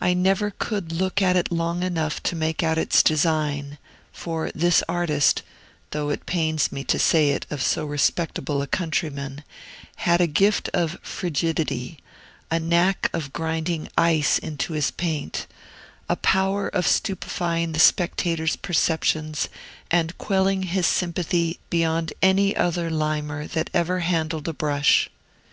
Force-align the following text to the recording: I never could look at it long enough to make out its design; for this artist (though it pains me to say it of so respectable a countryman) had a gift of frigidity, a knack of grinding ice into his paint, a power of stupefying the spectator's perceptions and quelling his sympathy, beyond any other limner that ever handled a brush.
I 0.00 0.12
never 0.12 0.50
could 0.50 0.90
look 0.90 1.22
at 1.22 1.36
it 1.36 1.52
long 1.52 1.84
enough 1.84 2.20
to 2.24 2.34
make 2.34 2.64
out 2.64 2.78
its 2.78 3.00
design; 3.00 3.78
for 4.10 4.50
this 4.56 4.82
artist 4.88 5.42
(though 5.92 6.10
it 6.10 6.26
pains 6.26 6.72
me 6.72 6.82
to 6.82 6.98
say 6.98 7.30
it 7.30 7.46
of 7.48 7.62
so 7.62 7.86
respectable 7.86 8.60
a 8.60 8.66
countryman) 8.66 9.44
had 9.98 10.20
a 10.20 10.26
gift 10.26 10.68
of 10.74 10.98
frigidity, 11.00 12.00
a 12.50 12.58
knack 12.58 13.08
of 13.12 13.32
grinding 13.32 13.88
ice 13.96 14.36
into 14.36 14.72
his 14.72 14.90
paint, 14.90 15.46
a 16.08 16.16
power 16.16 16.66
of 16.66 16.84
stupefying 16.84 17.70
the 17.70 17.78
spectator's 17.78 18.56
perceptions 18.56 19.48
and 19.92 20.18
quelling 20.18 20.64
his 20.64 20.88
sympathy, 20.88 21.60
beyond 21.70 22.12
any 22.20 22.56
other 22.56 22.90
limner 22.90 23.46
that 23.46 23.70
ever 23.72 24.00
handled 24.00 24.48
a 24.48 24.52
brush. 24.52 25.08